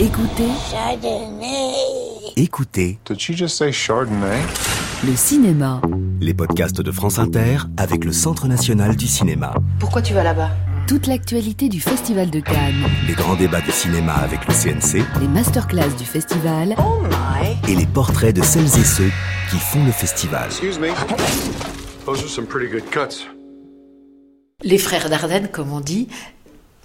[0.00, 0.48] Écoutez.
[2.36, 4.40] Écoutez Did she just say Chardonnay?
[5.06, 5.80] Le cinéma.
[6.20, 9.54] les podcasts de France Inter avec le Centre national du cinéma.
[9.78, 10.50] Pourquoi tu vas là-bas?
[10.88, 12.84] Toute l'actualité du Festival de Cannes.
[13.06, 16.74] Les grands débats de cinéma avec le CNC Les masterclass du festival.
[17.68, 19.10] et les portraits de celles et ceux
[19.50, 20.46] qui font le festival.
[20.46, 20.88] Excuse me.
[22.06, 23.26] Those are some pretty good cuts.
[24.62, 26.08] Les frères Dardenne, comme on dit.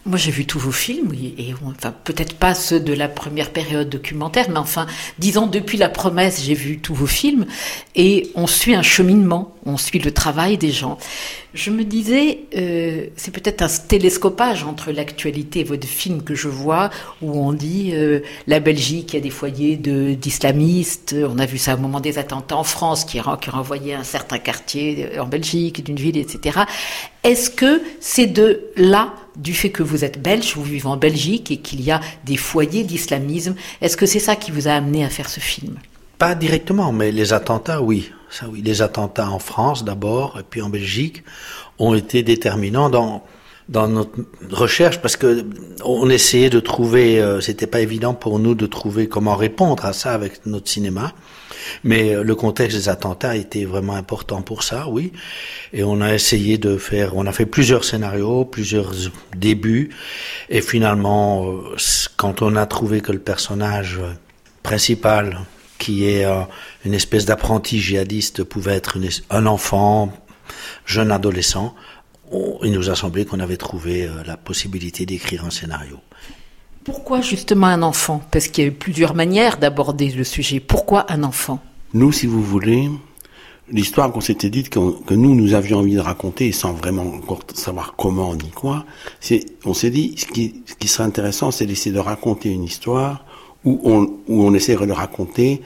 [0.08, 3.90] Moi, j'ai vu tous vos films, et enfin peut-être pas ceux de la première période
[3.90, 4.86] documentaire, mais enfin,
[5.18, 7.48] disons depuis la promesse, j'ai vu tous vos films,
[7.96, 11.00] et on suit un cheminement, on suit le travail des gens.
[11.56, 16.50] Je me disais, euh, c'est peut-être un télescopage entre l'actualité et votre film que je
[16.50, 16.92] vois,
[17.24, 21.16] où on dit euh, la Belgique, il y a des foyers d'islamistes.
[21.28, 24.38] On a vu ça au moment des attentats en France, qui, qui renvoyait un certain
[24.38, 26.60] quartier euh, en Belgique, d'une ville, etc.
[27.24, 31.52] Est-ce que c'est de là, du fait que vous êtes belge, vous vivez en Belgique
[31.52, 35.04] et qu'il y a des foyers d'islamisme, est-ce que c'est ça qui vous a amené
[35.04, 35.78] à faire ce film?
[36.18, 38.12] Pas directement, mais les attentats, oui.
[38.54, 41.24] Les attentats en France d'abord, et puis en Belgique,
[41.80, 43.24] ont été déterminants dans
[43.68, 44.12] dans notre
[44.52, 45.46] recherche parce que
[45.84, 47.20] on essayait de trouver.
[47.20, 51.14] euh, C'était pas évident pour nous de trouver comment répondre à ça avec notre cinéma.
[51.84, 55.12] Mais euh, le contexte des attentats était vraiment important pour ça, oui.
[55.74, 58.92] Et on a essayé de faire, on a fait plusieurs scénarios, plusieurs
[59.36, 59.90] débuts.
[60.50, 61.76] Et finalement, euh,
[62.18, 64.00] quand on a trouvé que le personnage
[64.64, 65.40] principal,
[65.80, 66.42] qui est euh,
[66.86, 68.98] une espèce d'apprenti djihadiste, pouvait être
[69.30, 70.14] un enfant,
[70.86, 71.76] jeune adolescent,
[72.32, 75.98] on- il nous a semblé qu'on avait trouvé euh, la possibilité d'écrire un scénario.
[76.84, 78.22] Pourquoi justement un enfant?
[78.32, 80.60] Parce qu'il y a eu plusieurs manières d'aborder le sujet.
[80.60, 81.60] Pourquoi un enfant?
[81.94, 82.90] Nous, si vous voulez,
[83.72, 84.80] l'histoire qu'on s'était dite que
[85.14, 88.86] nous, nous avions envie de raconter, sans vraiment encore savoir comment ni quoi,
[89.20, 92.64] c'est, on s'est dit, ce qui, ce qui serait intéressant, c'est d'essayer de raconter une
[92.64, 93.26] histoire
[93.64, 95.62] où on, où on essaierait de raconter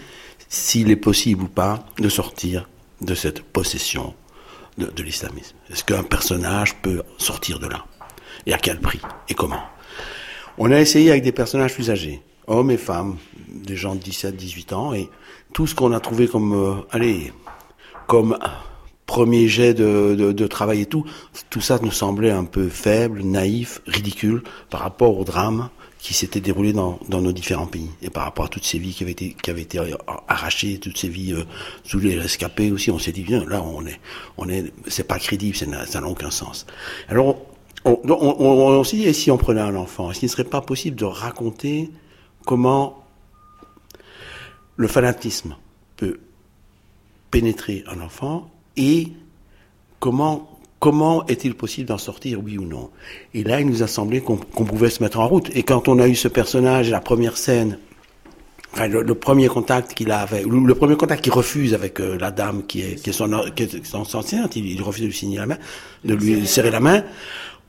[0.48, 2.70] s'il est possible ou pas de sortir
[3.02, 4.14] de cette possession
[4.80, 5.56] de, l'islamisme.
[5.70, 7.86] Est-ce qu'un personnage peut sortir de là?
[8.46, 9.00] Et à quel prix?
[9.28, 9.62] Et comment?
[10.58, 13.18] On a essayé avec des personnages plus âgés, hommes et femmes,
[13.48, 15.10] des gens de 17, 18 ans, et
[15.54, 17.32] tout ce qu'on a trouvé comme, euh, allez,
[18.08, 18.38] comme
[19.06, 21.04] premier jet de travail et tout,
[21.50, 26.40] tout ça nous semblait un peu faible, naïf, ridicule par rapport au drame qui s'était
[26.40, 29.12] déroulé dans, dans nos différents pays et par rapport à toutes ces vies qui avaient
[29.12, 29.80] été, qui avaient été
[30.28, 31.44] arrachées, toutes ces vies euh,
[31.84, 34.00] sous les rescapés aussi, on s'est dit bien là on est,
[34.38, 36.66] on est, c'est pas crédible, ça n'a ça n'a aucun sens.
[37.10, 37.38] Alors
[37.86, 40.32] on, on, on, on s'est dit, et si on prenait un enfant, est-ce qu'il ne
[40.32, 41.90] serait pas possible de raconter
[42.46, 43.06] comment
[44.76, 45.56] le fanatisme
[45.98, 46.20] peut
[47.32, 49.10] pénétrer un enfant et
[50.00, 52.90] comment, comment est-il possible d'en sortir, oui ou non?
[53.34, 55.50] Et là, il nous a semblé qu'on qu'on pouvait se mettre en route.
[55.56, 57.78] Et quand on a eu ce personnage, la première scène,
[58.72, 62.00] Enfin, le, le premier contact qu'il a avec, le, le premier contact qu'il refuse avec
[62.00, 65.02] euh, la dame qui est, qui est son, qui est son enseignante, il, il refuse
[65.02, 65.58] de lui signer la main,
[66.06, 67.04] de lui serrer la main.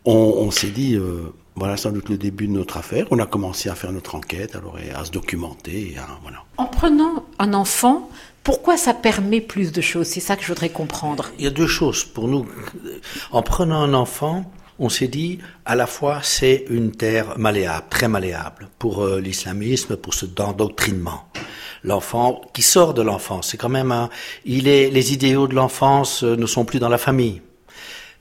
[0.05, 3.07] On, on s'est dit, euh, voilà sans doute le début de notre affaire.
[3.11, 6.45] On a commencé à faire notre enquête, alors et à se documenter, et à, voilà.
[6.59, 8.11] En prenant un enfant,
[8.43, 10.07] pourquoi ça permet plus de choses?
[10.07, 11.31] C'est ça que je voudrais comprendre.
[11.39, 12.47] Il y a deux choses pour nous.
[13.33, 18.09] En prenant un enfant, on s'est dit, à la fois, c'est une terre malléable, très
[18.09, 21.25] malléable, pour euh, l'islamisme, pour ce endoctrinement.
[21.85, 24.09] L'enfant qui sort de l'enfance, c'est quand même un,
[24.47, 27.43] il est, les idéaux de l'enfance euh, ne sont plus dans la famille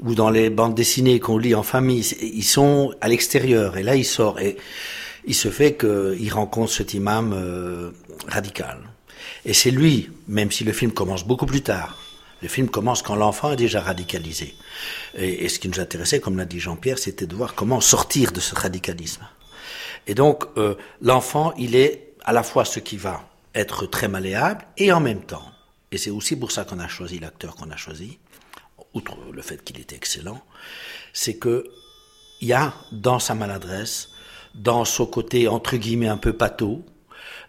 [0.01, 3.95] ou dans les bandes dessinées qu'on lit en famille, ils sont à l'extérieur et là
[3.95, 4.55] il sort et
[5.25, 7.91] il se fait qu'il rencontre cet imam euh,
[8.27, 8.77] radical.
[9.45, 11.97] Et c'est lui, même si le film commence beaucoup plus tard,
[12.41, 14.55] le film commence quand l'enfant est déjà radicalisé.
[15.15, 18.39] Et, ce qui nous intéressait, comme l'a dit Jean-Pierre, c'était de voir comment sortir de
[18.39, 19.27] ce radicalisme.
[20.07, 24.65] Et donc euh, l'enfant, il est à la fois ce qui va être très malléable
[24.77, 25.45] et en même temps,
[25.91, 28.19] et c'est aussi pour ça qu'on a choisi l'acteur qu'on a choisi,
[28.93, 30.41] outre le fait qu'il était excellent,
[31.13, 31.65] c'est que
[32.41, 34.09] il y a dans sa maladresse,
[34.55, 36.85] dans son côté entre guillemets un peu pâteau,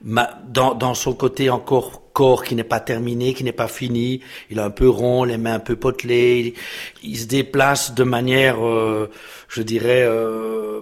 [0.03, 4.59] dans, dans son côté encore corps qui n'est pas terminé, qui n'est pas fini, il
[4.59, 6.55] est un peu rond, les mains un peu potelées,
[7.03, 9.11] il, il se déplace de manière, euh,
[9.49, 10.81] je dirais, euh,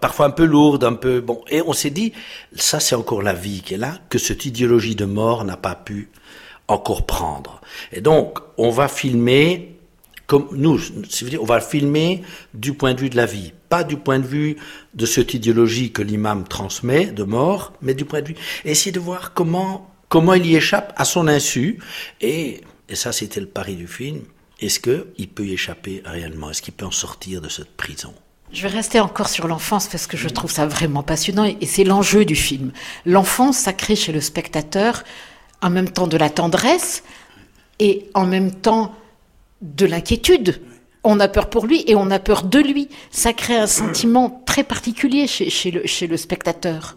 [0.00, 1.42] parfois un peu lourde, un peu bon.
[1.48, 2.12] Et on s'est dit,
[2.54, 5.74] ça c'est encore la vie qui est là, que cette idéologie de mort n'a pas
[5.74, 6.10] pu
[6.68, 7.60] encore prendre.
[7.92, 9.75] Et donc, on va filmer
[10.26, 10.80] comme nous,
[11.40, 14.56] on va filmer du point de vue de la vie, pas du point de vue
[14.94, 19.00] de cette idéologie que l'imam transmet de mort, mais du point de vue essayer de
[19.00, 21.78] voir comment comment il y échappe à son insu
[22.20, 24.20] et et ça c'était le pari du film.
[24.60, 26.50] Est-ce que il peut y échapper réellement?
[26.50, 28.14] Est-ce qu'il peut en sortir de cette prison?
[28.52, 31.84] Je vais rester encore sur l'enfance parce que je trouve ça vraiment passionnant et c'est
[31.84, 32.72] l'enjeu du film.
[33.04, 35.02] L'enfance, ça crée chez le spectateur
[35.62, 37.02] en même temps de la tendresse
[37.80, 38.94] et en même temps
[39.74, 40.60] de l'inquiétude.
[41.04, 42.88] On a peur pour lui et on a peur de lui.
[43.10, 46.96] Ça crée un sentiment très particulier chez, le, le spectateur.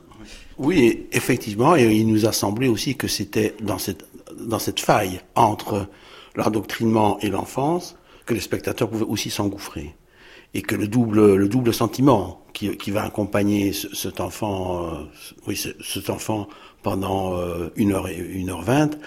[0.58, 5.88] Oui, effectivement, et il nous a semblé aussi que c'était dans cette, faille entre
[6.36, 7.96] l'endoctrinement et l'enfance
[8.26, 9.96] que les spectateurs pouvaient aussi s'engouffrer.
[10.54, 14.90] Et que le double, le sentiment qui, va accompagner ce, cet enfant, euh,
[15.48, 16.48] oui, ce, cet enfant
[16.82, 18.98] pendant euh, une heure et une heure vingt,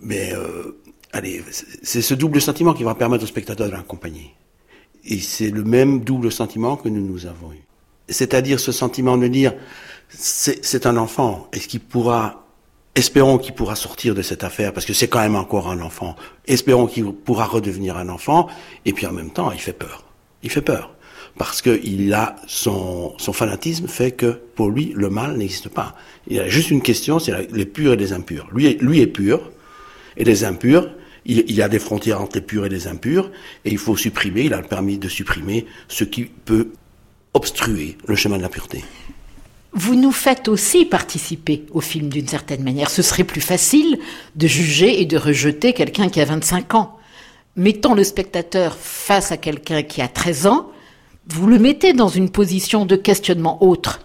[0.00, 0.78] mais euh,
[1.12, 1.42] allez,
[1.82, 4.34] c'est ce double sentiment qui va permettre au spectateur de l'accompagner.
[5.04, 7.62] Et c'est le même double sentiment que nous nous avons eu.
[8.08, 9.54] C'est-à-dire ce sentiment de dire,
[10.08, 12.44] c'est un enfant, est-ce qu'il pourra,
[12.94, 16.16] espérons qu'il pourra sortir de cette affaire, parce que c'est quand même encore un enfant,
[16.46, 18.48] espérons qu'il pourra redevenir un enfant,
[18.84, 20.04] et puis en même temps, il fait peur.
[20.42, 20.94] Il fait peur.
[21.38, 25.94] Parce que il a son, son fanatisme fait que pour lui, le mal n'existe pas.
[26.26, 28.48] Il a juste une question, c'est les purs et les impurs.
[28.52, 29.52] Lui, lui est pur,
[30.16, 30.90] et les impurs,
[31.30, 33.30] il, y a des frontières entre les purs et les impurs,
[33.64, 36.72] et il faut supprimer, il a le permis de supprimer ce qui peut
[37.34, 38.84] obstruer le chemin de la pureté.
[39.72, 42.90] Vous nous faites aussi participer au film d'une certaine manière.
[42.90, 44.00] Ce serait plus facile
[44.34, 46.98] de juger et de rejeter quelqu'un qui a 25 ans.
[47.54, 50.70] Mettons le spectateur face à quelqu'un qui a 13 ans,
[51.28, 54.00] vous le mettez dans une position de questionnement autre.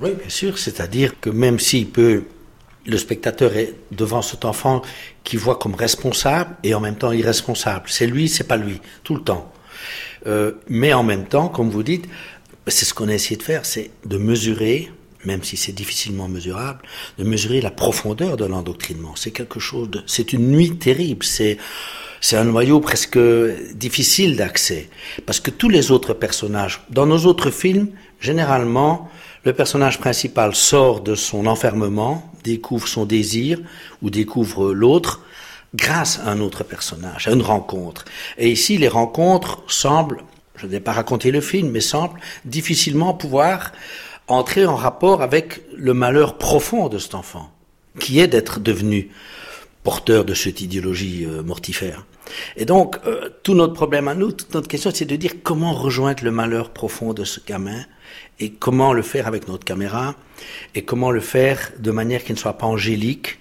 [0.00, 2.24] Oui, bien sûr, c'est-à-dire que même s'il peut
[2.86, 4.82] le spectateur est devant cet enfant
[5.24, 7.84] qui voit comme responsable et en même temps irresponsable.
[7.86, 9.52] C'est lui, c'est pas lui, tout le temps.
[10.26, 12.06] Euh, mais en même temps, comme vous dites,
[12.66, 14.90] c'est ce qu'on a essayé de faire, c'est de mesurer,
[15.24, 16.80] même si c'est difficilement mesurable,
[17.18, 19.14] de mesurer la profondeur de l'endoctrinement.
[19.16, 21.24] C'est quelque chose de, c'est une nuit terrible.
[21.24, 21.58] C'est
[22.24, 23.18] c'est un noyau presque
[23.74, 24.88] difficile d'accès
[25.26, 27.88] parce que tous les autres personnages dans nos autres films,
[28.20, 29.10] généralement,
[29.44, 33.58] le personnage principal sort de son enfermement, découvre son désir
[34.02, 35.20] ou découvre l'autre
[35.74, 38.04] grâce à un autre personnage, à une rencontre.
[38.38, 40.22] Et ici, les rencontres semblent,
[40.56, 43.72] je n'ai pas raconté le film, mais semblent difficilement pouvoir
[44.28, 47.50] entrer en rapport avec le malheur profond de cet enfant,
[47.98, 49.10] qui est d'être devenu
[49.82, 52.06] porteur de cette idéologie euh, mortifère.
[52.56, 55.72] Et donc, euh, tout notre problème à nous, toute notre question, c'est de dire comment
[55.72, 57.84] rejoindre le malheur profond de ce gamin
[58.40, 60.14] et comment le faire avec notre caméra
[60.74, 63.38] et comment le faire de manière qui ne soit pas angélique,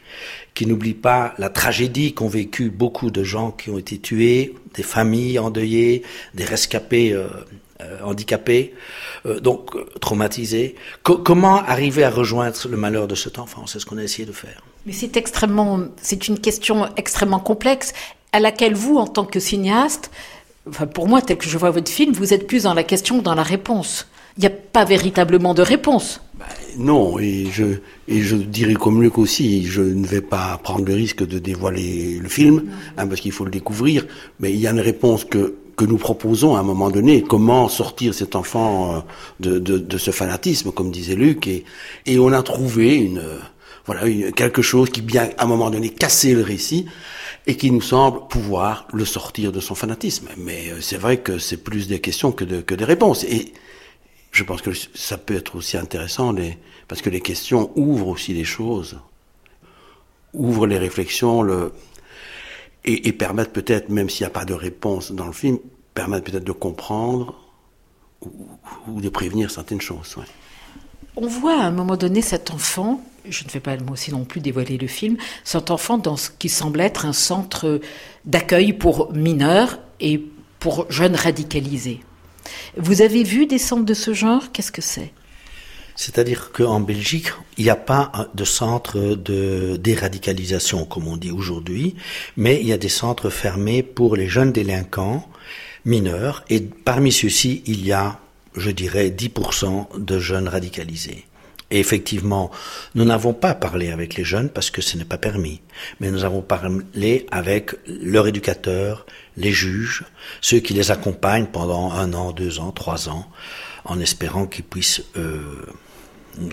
[0.53, 4.83] qui n'oublie pas la tragédie qu'ont vécu beaucoup de gens qui ont été tués, des
[4.83, 7.27] familles endeuillées, des rescapés euh,
[7.81, 8.73] euh, handicapés,
[9.41, 10.75] donc traumatisés.
[11.03, 13.65] comment arriver à rejoindre le malheur de cet enfant?
[13.65, 14.63] C'est ce qu'on a essayé de faire.
[14.85, 17.93] Mais c'est extrêmement, c'est une question extrêmement complexe
[18.31, 20.11] à laquelle vous, en tant que cinéaste,
[20.69, 23.19] enfin pour moi, tel que je vois votre film, vous êtes plus dans la question
[23.19, 24.07] que dans la réponse.
[24.37, 26.21] Il n'y a pas véritablement de réponse.
[26.35, 26.45] Ben,
[26.77, 27.65] non, et je,
[28.07, 32.17] et je dirais comme Luc aussi, je ne vais pas prendre le risque de dévoiler
[32.21, 32.63] le film,
[32.97, 34.05] hein, parce qu'il faut le découvrir,
[34.39, 37.67] mais il y a une réponse que, que nous proposons à un moment donné, comment
[37.67, 38.99] sortir cet enfant euh,
[39.41, 41.65] de, de, de ce fanatisme, comme disait Luc, et,
[42.05, 43.21] et on a trouvé une,
[43.85, 46.85] voilà, quelque chose qui bien, à un moment donné, casser le récit,
[47.47, 50.29] et qui nous semble pouvoir le sortir de son fanatisme.
[50.37, 53.23] Mais euh, c'est vrai que c'est plus des questions que, de, que des réponses.
[53.23, 53.53] Et
[54.31, 56.33] je pense que ça peut être aussi intéressant,
[56.87, 58.99] parce que les questions ouvrent aussi les choses,
[60.33, 61.73] ouvrent les réflexions, le,
[62.85, 65.57] et, et permettent peut-être, même s'il n'y a pas de réponse dans le film,
[65.93, 67.35] permettent peut-être de comprendre
[68.87, 70.15] ou, de prévenir certaines choses.
[71.15, 74.25] On voit à un moment donné cet enfant, je ne vais pas moi aussi non
[74.25, 77.79] plus dévoiler le film, cet enfant dans ce qui semble être un centre
[78.25, 80.23] d'accueil pour mineurs et
[80.59, 82.01] pour jeunes radicalisés.
[82.77, 84.51] Vous avez vu des centres de ce genre?
[84.51, 85.11] Qu'est-ce que c'est?
[85.95, 91.95] C'est-à-dire qu'en Belgique, il n'y a pas de centre de déradicalisation, comme on dit aujourd'hui,
[92.37, 95.27] mais il y a des centres fermés pour les jeunes délinquants
[95.85, 98.19] mineurs, et parmi ceux-ci, il y a,
[98.55, 101.25] je dirais, 10% de jeunes radicalisés.
[101.71, 102.51] Et effectivement,
[102.95, 105.61] nous n'avons pas parlé avec les jeunes parce que ce n'est pas permis,
[106.01, 109.05] mais nous avons parlé avec leur éducateur,
[109.37, 110.03] les juges,
[110.41, 113.25] ceux qui les accompagnent pendant un an, deux ans, trois ans,
[113.85, 115.65] en espérant qu'ils puissent euh,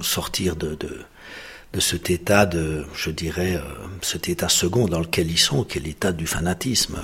[0.02, 3.62] sortir de, de, cet état de, je dirais, euh,
[4.02, 6.96] cet état second dans lequel ils sont, qui est l'état du fanatisme.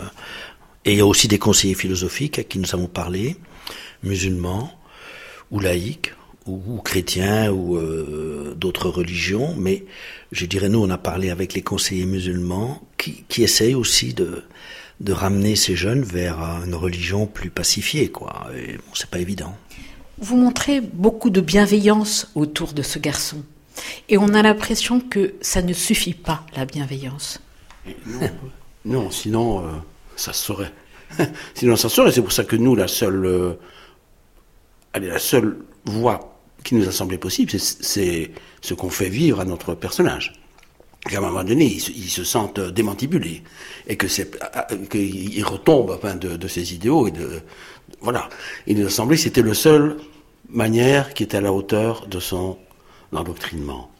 [0.85, 3.37] Et il y a aussi des conseillers philosophiques à qui nous avons parlé,
[4.05, 4.73] musulmans
[5.51, 6.13] ou laïcs,
[6.47, 9.85] ou, ou chrétiens ou euh, d'autres religions, mais
[10.33, 14.43] je dirais nous on a parlé avec les conseillers musulmans qui, qui essayent aussi de
[15.01, 18.47] de ramener ces jeunes vers une religion plus pacifiée, quoi.
[18.57, 19.55] Et bon, c'est pas évident.
[20.19, 23.43] Vous montrez beaucoup de bienveillance autour de ce garçon.
[24.09, 27.41] Et on a l'impression que ça ne suffit pas, la bienveillance.
[28.07, 28.31] Non,
[28.85, 29.71] non sinon, euh,
[30.17, 30.73] ça se saurait.
[31.55, 32.13] sinon, ça se saurait.
[32.13, 33.55] C'est pour ça que nous, la seule, euh,
[34.93, 36.34] allez, la seule voie
[36.65, 38.31] qui nous a semblé possible, c'est
[38.61, 40.33] ce qu'on fait vivre à notre personnage.
[41.09, 43.43] Qu'à un moment donné, ils, se sentent démantibulés
[43.87, 44.39] et que c'est
[44.91, 47.13] qu'ils retombent enfin, de, de ces idéaux et
[48.01, 48.29] voilà.
[48.67, 49.99] Il nous a semblé que c'était la seule
[50.49, 52.57] manière qui était à la hauteur de son
[53.13, 53.91] endoctrinement.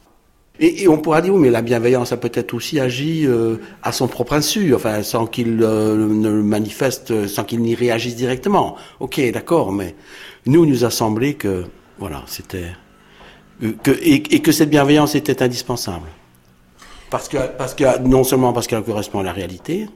[0.59, 4.07] Et, on pourra dire, oui, mais la bienveillance a peut-être aussi agi euh, à son
[4.07, 8.77] propre insu, enfin, sans qu'il euh, ne le manifeste, sans qu'il n'y réagisse directement.
[9.01, 9.95] Ok, d'accord, mais
[10.45, 11.65] nous, il nous a semblé que,
[11.97, 12.71] voilà, c'était,
[13.63, 16.07] euh, que, et, que cette bienveillance était indispensable.
[17.09, 19.87] Parce que, parce que, non seulement parce qu'elle correspond à la réalité,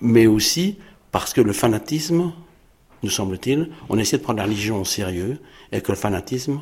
[0.00, 0.78] mais aussi
[1.12, 2.32] parce que le fanatisme,
[3.02, 5.38] nous semble-t-il, on essaie de prendre la religion au sérieux,
[5.72, 6.60] et que le fanatisme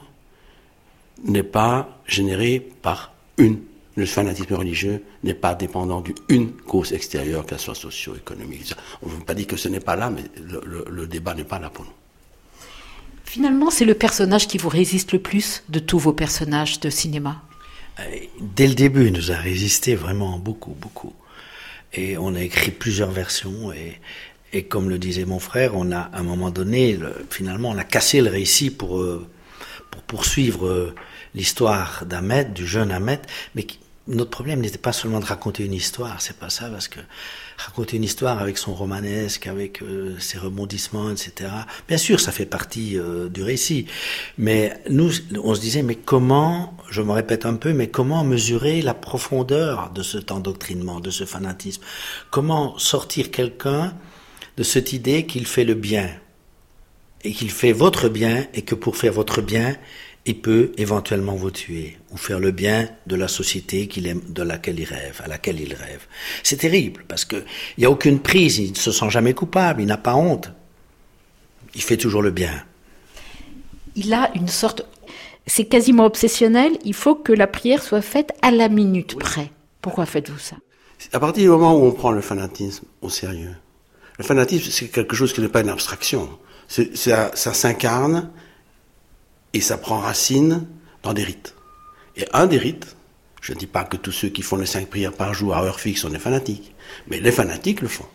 [1.25, 3.61] n'est pas généré par une.
[3.97, 8.73] Le fanatisme religieux n'est pas dépendant d'une cause extérieure, qu'elle soit socio-économique.
[9.03, 11.59] On ne veut pas dire que ce n'est pas là, mais le, débat n'est pas
[11.59, 11.91] là pour nous.
[13.29, 17.43] Finalement, c'est le personnage qui vous résiste le plus de tous vos personnages de cinéma?
[18.41, 21.13] Dès le début, il nous a résisté vraiment beaucoup, beaucoup.
[21.93, 24.01] Et on a écrit plusieurs versions et,
[24.55, 27.85] et comme le disait mon frère, on a à un moment donné, finalement, on a
[27.85, 29.27] cassé le récit pour, euh,
[29.91, 30.95] pour poursuivre euh,
[31.35, 33.21] l'histoire d'Ahmed, du jeune Ahmed,
[33.55, 33.67] mais
[34.09, 36.99] notre problème n'était pas seulement de raconter une histoire, c'est pas ça, parce que
[37.57, 41.51] raconter une histoire avec son romanesque, avec euh, ses rebondissements, etc.
[41.87, 42.97] Bien sûr, ça fait partie
[43.33, 43.87] du récit,
[44.39, 45.11] mais nous,
[45.43, 49.91] on se disait, mais comment, je me répète un peu, mais comment mesurer la profondeur
[49.91, 51.83] de ce endoctrinement, de ce fanatisme?
[52.31, 53.95] Comment sortir quelqu'un
[54.57, 56.11] de cette idée qu'il fait le bien
[57.23, 59.77] et qu'il fait votre bien et que pour faire votre bien,
[60.29, 64.43] il peut éventuellement vous tuer ou faire le bien de la société qu'il aime, de
[64.43, 66.07] laquelle il rêve, à laquelle il rêve.
[66.43, 69.81] C'est terrible parce que il n'y a aucune prise, il ne se sent jamais coupable,
[69.81, 70.53] il n'a pas honte.
[71.75, 72.63] Il fait toujours le bien.
[73.97, 74.85] Il a une sorte,
[75.47, 76.73] c'est quasiment obsessionnel.
[76.85, 79.51] Il faut que la prière soit faite à la minute près.
[79.81, 80.57] Pourquoi faites-vous ça?
[81.15, 83.57] À partir du moment où on prend le fanatisme au sérieux,
[84.19, 86.29] le fanatisme, c'est quelque chose qui n'est pas une abstraction.
[86.69, 88.31] Ça, ça s'incarne
[89.55, 90.67] et ça prend racine
[91.03, 91.55] dans des rites.
[92.17, 92.97] Et un des rites,
[93.41, 95.63] je ne dis pas que tous ceux qui font les cinq prières par jour à
[95.63, 96.75] heure fixe sont des fanatiques,
[97.09, 98.07] mais les fanatiques le font.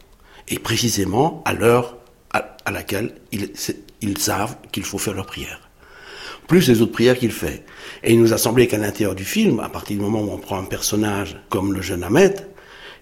[0.47, 1.97] Et précisément à l'heure
[2.31, 5.69] à, laquelle ils, savent qu'il faut faire leur prière.
[6.47, 7.63] Plus les autres prières qu'il fait.
[8.03, 10.37] Et il nous a semblé qu'à l'intérieur du film, à partir du moment où on
[10.37, 12.47] prend un personnage comme le jeune Ahmed,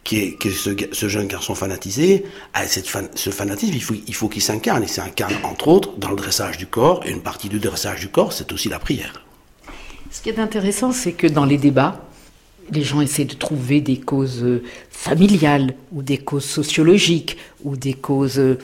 [0.03, 4.41] qui est, ce, jeune garçon fanatisé, à cette ce fanatisme, il faut, il faut qu'il
[4.41, 4.83] s'incarne.
[4.83, 8.09] Il s'incarne, entre autres, dans le dressage du corps, et une partie du dressage du
[8.09, 9.23] corps, c'est aussi la prière.
[10.09, 12.03] Ce qui est intéressant, c'est que dans les débats,
[12.71, 17.93] les gens essaient de trouver des causes euh, familiales, ou des causes sociologiques, ou des
[17.93, 18.39] causes...
[18.39, 18.57] Euh,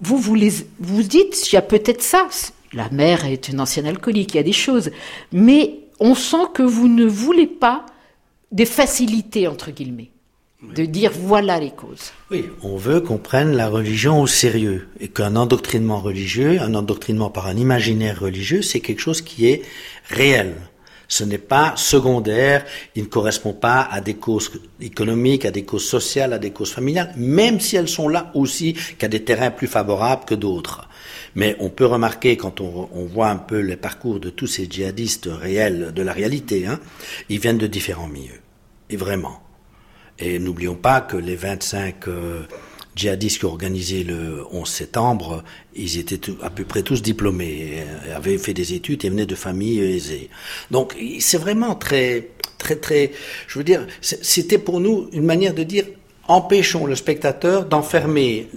[0.00, 2.28] vous, vous, les, vous dites, il y a peut-être ça.
[2.72, 4.90] La mère est une ancienne alcoolique, il y a des choses.
[5.32, 7.86] Mais on sent que vous ne voulez pas
[8.52, 10.10] des facilités, entre guillemets
[10.74, 12.12] de dire voilà les causes.
[12.30, 17.30] Oui, on veut qu'on prenne la religion au sérieux et qu'un endoctrinement religieux, un endoctrinement
[17.30, 19.62] par un imaginaire religieux, c'est quelque chose qui est
[20.08, 20.54] réel.
[21.08, 22.64] Ce n'est pas secondaire,
[22.96, 26.72] il ne correspond pas à des causes économiques, à des causes sociales, à des causes
[26.72, 30.88] familiales, même si elles sont là aussi qu'à des terrains plus favorables que d'autres.
[31.36, 34.66] Mais on peut remarquer quand on, on, voit un peu les parcours de tous ces
[34.68, 36.80] djihadistes réels de la réalité, hein,
[37.28, 38.40] ils viennent de différents milieux.
[38.90, 39.45] Et vraiment.
[40.18, 42.42] Et n'oublions pas que les 25 euh,
[42.94, 45.44] djihadistes qui ont organisé le 11 septembre,
[45.74, 49.34] ils étaient à peu près tous diplômés, euh, avaient fait des études et venaient de
[49.34, 50.30] familles aisées.
[50.70, 53.12] Donc c'est vraiment très, très, très,
[53.46, 55.84] je veux dire, c'était pour nous une manière de dire,
[56.28, 58.48] empêchons le spectateur d'enfermer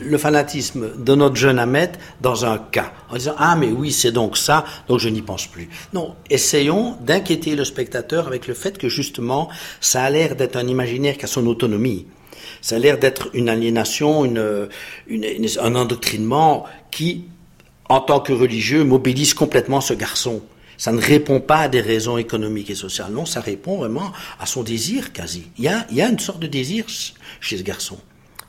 [0.00, 1.90] le fanatisme de notre jeune Ahmed
[2.20, 5.46] dans un cas, en disant Ah, mais oui, c'est donc ça, donc je n'y pense
[5.46, 5.68] plus.
[5.92, 9.48] Non, essayons d'inquiéter le spectateur avec le fait que justement,
[9.80, 12.06] ça a l'air d'être un imaginaire qui a son autonomie.
[12.60, 17.24] Ça a l'air d'être une aliénation, un endoctrinement qui,
[17.88, 20.42] en tant que religieux, mobilise complètement ce garçon.
[20.76, 23.12] Ça ne répond pas à des raisons économiques et sociales.
[23.12, 25.44] Non, ça répond vraiment à son désir quasi.
[25.58, 26.84] Il y a une sorte de désir
[27.40, 27.98] chez ce garçon.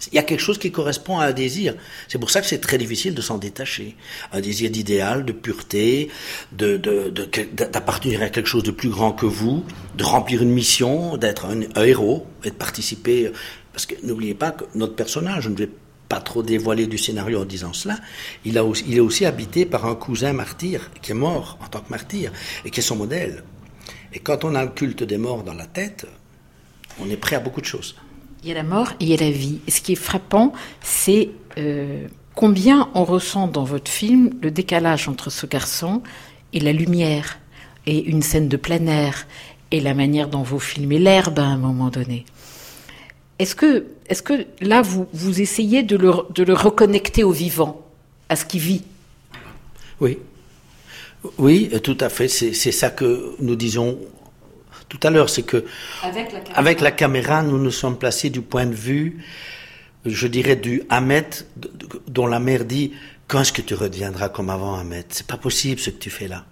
[0.07, 1.75] Il y a quelque chose qui correspond à un désir.
[2.07, 3.95] C'est pour ça que c'est très difficile de s'en détacher.
[4.31, 6.09] Un désir d'idéal, de pureté,
[6.51, 9.65] d'appartenir à quelque chose de plus grand que vous,
[9.97, 13.31] de remplir une mission, d'être un, héros et de participer.
[13.73, 15.71] Parce que n'oubliez pas que notre personnage ne devait
[16.07, 17.99] pas trop dévoiler du scénario en disant cela,
[18.43, 21.89] il, il est aussi habité par un cousin martyr qui est mort en tant que
[21.89, 22.31] martyr
[22.65, 23.43] et qui est son modèle.
[24.13, 26.07] Et quand on a le culte des morts dans la tête,
[26.99, 27.95] on est prêt à beaucoup de choses.
[28.41, 29.59] Il y a la mort et il y a la vie.
[29.67, 35.09] Et ce qui est frappant, c'est euh, combien on ressent dans votre film le décalage
[35.09, 36.01] entre ce garçon
[36.53, 37.39] et la lumière,
[37.85, 39.27] et une scène de plein air,
[39.71, 42.25] et la manière dont vous filmez l'herbe à un moment donné.
[43.39, 47.85] Est-ce que, est que là, vous, vous essayez de le, de le reconnecter au vivant,
[48.29, 48.83] à ce qui vit?
[49.99, 50.17] Oui.
[51.37, 52.29] Oui, tout à fait.
[52.29, 53.97] C'est ça que nous disons
[54.89, 55.29] tout à l'heure.
[55.29, 55.63] C'est que,
[56.03, 59.23] avec la, avec la, caméra, nous nous sommes placés du point de vue,
[60.05, 61.29] je dirais, du Ahmet,
[62.07, 62.93] dont la mère dit
[63.27, 66.27] Quand est-ce que tu reviendras comme avant, Ahmet C'est pas possible ce que tu fais
[66.27, 66.45] là.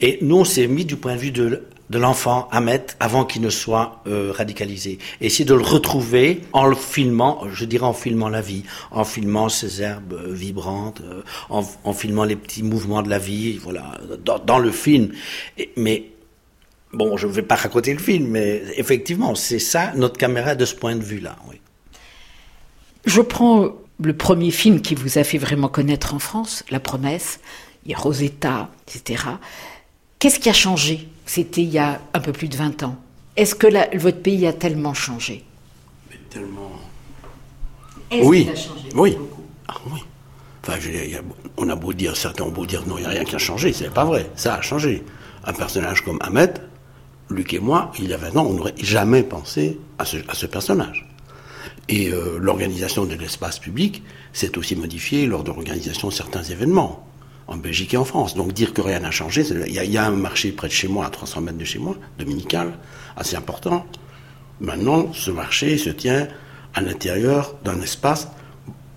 [0.00, 3.42] Et nous, on s'est mis du point de vue de, de l'enfant Ahmet avant qu'il
[3.42, 4.98] ne soit euh, radicalisé.
[5.20, 9.04] Et essayer de le retrouver en le filmant, je dirais en filmant la vie, en
[9.04, 13.58] filmant ces herbes euh, vibrantes, euh, en, en, filmant les petits mouvements de la vie,
[13.58, 15.12] voilà, dans, dans le film.
[15.58, 16.11] Et, mais
[16.92, 20.64] bon, je ne vais pas raconter le film, mais effectivement, c'est ça notre caméra de
[20.64, 21.36] ce point de vue-là.
[21.48, 21.60] Oui.
[23.04, 27.40] Je prends le premier film qui vous a fait vraiment connaître en France, La Promesse
[27.84, 29.24] il y a Rosetta, etc.
[30.18, 31.08] Qu'est-ce qui a changé?
[31.26, 32.96] C'était il y a un peu plus de 20 ans.
[33.36, 35.44] Est-ce que la, votre pays a tellement changé?
[36.10, 36.72] Mais Tellement.
[38.10, 38.44] Est-ce oui.
[38.44, 39.16] qu'il a changé Oui.
[39.68, 40.00] Ah, oui.
[40.62, 41.22] Enfin, je, y a,
[41.56, 43.38] on a beau dire, certains ont beau dire non, il n'y a rien qui a
[43.38, 45.02] changé, c'est pas vrai, ça a changé.
[45.44, 46.60] Un personnage comme Ahmed,
[47.32, 51.08] Luc et moi, il y a 20 ans, on n'aurait jamais pensé à ce, personnage.
[51.88, 57.06] Et euh, l'organisation de l'espace public s'est aussi modifiée lors de l'organisation de certains événements
[57.48, 58.34] en Belgique et en France.
[58.34, 60.88] Donc dire que rien n'a changé, il y, y, a un marché près de chez
[60.88, 62.78] moi, à 300 mètres de chez moi, dominical,
[63.16, 63.86] assez important.
[64.60, 66.28] Maintenant, ce marché se tient
[66.74, 68.28] à l'intérieur d'un espace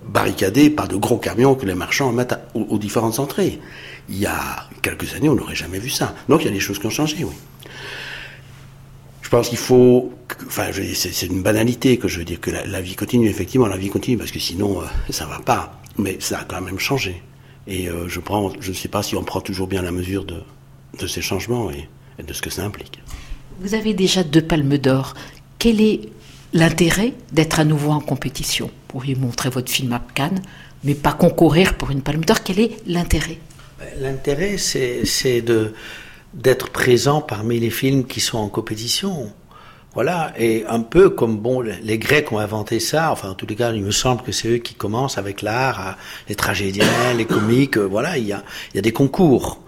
[0.07, 3.59] barricadé par de gros camions que les marchands mettent aux, aux, différentes entrées.
[4.07, 6.13] Il y a quelques années, on n'aurait jamais vu ça.
[6.29, 7.33] Donc il y a des choses qui ont changé, oui.
[9.25, 10.13] Je pense qu'il faut,
[10.45, 13.27] enfin, c'est une banalité que je veux dire que la, la, vie continue.
[13.27, 15.81] Effectivement, la vie continue parce que sinon, euh, ça va pas.
[15.97, 17.23] Mais ça a quand même changé.
[17.65, 20.25] Et euh, je prends, je ne sais pas si on prend toujours bien la mesure
[20.25, 20.43] de,
[20.99, 22.99] de ces changements et, et, de ce que ça implique.
[23.61, 25.15] Vous avez déjà deux palmes d'or.
[25.57, 26.01] Quel est
[26.53, 28.67] l'intérêt d'être à nouveau en compétition?
[28.67, 30.43] Vous pourriez montrer votre film à Cannes,
[30.83, 32.43] mais pas concourir pour une palme d'or.
[32.43, 33.39] Quel est l'intérêt?
[33.97, 35.73] L'intérêt, c'est de
[36.35, 39.31] d'être présent parmi les films qui sont en compétition.
[39.93, 43.13] Voilà, et un peu comme bon, les Grecs ont inventé ça.
[43.13, 45.97] Enfin, en tous les cas, il me semble que c'est eux qui commencent avec l'art,
[46.27, 46.85] les tragédiens,
[47.17, 47.77] les comiques.
[47.77, 48.43] Voilà, il y a,
[48.73, 49.61] il y a des concours.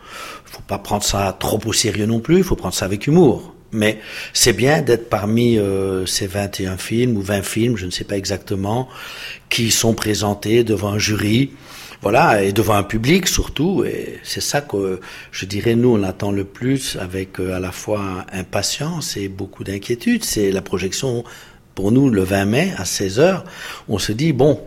[0.45, 2.39] Il faut pas prendre ça trop au sérieux non plus.
[2.39, 3.53] Il faut prendre ça avec humour.
[3.71, 3.99] Mais
[4.33, 8.17] c'est bien d'être parmi euh, ces 21 films ou 20 films, je ne sais pas
[8.17, 8.87] exactement,
[9.49, 11.51] qui sont présentés devant un jury
[12.01, 14.99] voilà, et devant un public surtout, et c'est ça que
[15.31, 20.23] je dirais nous on attend le plus avec à la fois impatience et beaucoup d'inquiétude,
[20.23, 21.23] c'est la projection
[21.77, 23.43] pour nous le 20 mai à 16h,
[23.87, 24.59] on se dit bon,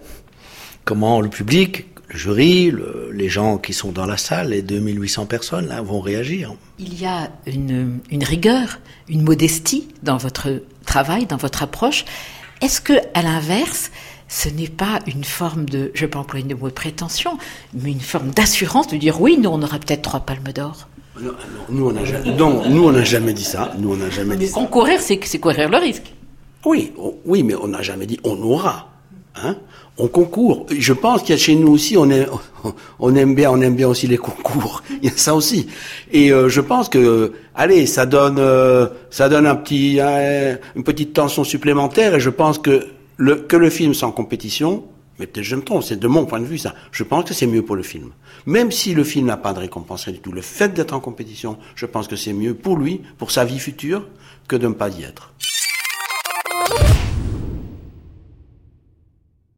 [0.85, 5.27] comment le public, le jury, le, les gens qui sont dans la salle, les 2800
[5.27, 6.55] personnes là vont réagir?
[6.79, 12.05] Il y a une, une rigueur, une modestie dans votre travail, dans votre approche.
[12.61, 13.91] Est-ce que à l'inverse,
[14.31, 17.37] ce n'est pas une forme de, je ne vais pas employer le mot prétention,
[17.75, 20.89] mais une forme d'assurance de dire oui, nous on aura peut-être trois palmes d'or.
[21.21, 21.33] Non,
[21.69, 23.75] nous on n'a jamais, non, dit ça.
[23.79, 24.53] Nous on n'a jamais mais dit.
[24.53, 26.15] Concourir, c'est c'est courir le risque.
[26.65, 28.89] Oui, on, oui, mais on n'a jamais dit on aura.
[29.43, 29.57] Hein
[29.99, 30.67] on concourt.
[30.71, 32.27] Je pense qu'il y a chez nous aussi, on, est,
[33.01, 34.83] on aime bien, on aime bien aussi les concours.
[35.03, 35.67] Il y a ça aussi.
[36.13, 40.85] Et euh, je pense que, allez, ça donne, euh, ça donne un petit, un, une
[40.85, 42.15] petite tension supplémentaire.
[42.15, 42.87] Et je pense que
[43.49, 44.85] que le film soit en compétition,
[45.19, 46.75] mais peut-être je me trompe, c'est de mon point de vue ça.
[46.93, 48.11] Je pense que c'est mieux pour le film.
[48.47, 51.59] Même si le film n'a pas de récompense du tout, le fait d'être en compétition,
[51.75, 54.07] je pense que c'est mieux pour lui, pour sa vie future,
[54.49, 55.33] que de ne pas y être.